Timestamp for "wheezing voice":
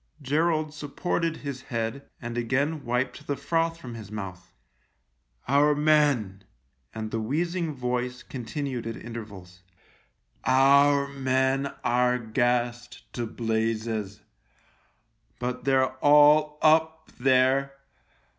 7.19-8.23